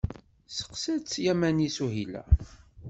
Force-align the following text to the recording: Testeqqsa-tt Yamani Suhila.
Testeqqsa-tt 0.47 1.21
Yamani 1.25 1.69
Suhila. 1.75 2.23